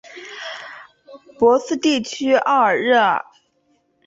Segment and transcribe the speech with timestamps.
[1.37, 3.23] 博斯地区奥尔热尔。